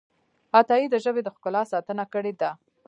عطايي 0.57 0.85
د 0.89 0.95
ژبې 1.03 1.21
د 1.23 1.29
ښکلا 1.35 1.63
ساتنه 1.71 2.05
کړې 2.13 2.33
ده. 2.41 2.51